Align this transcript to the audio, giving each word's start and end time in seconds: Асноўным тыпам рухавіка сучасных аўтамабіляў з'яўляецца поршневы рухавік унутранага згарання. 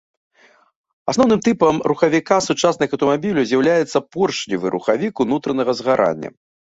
Асноўным 1.11 1.39
тыпам 1.47 1.75
рухавіка 1.91 2.37
сучасных 2.47 2.87
аўтамабіляў 2.97 3.45
з'яўляецца 3.51 4.01
поршневы 4.17 4.65
рухавік 4.77 5.13
унутранага 5.27 5.71
згарання. 5.83 6.29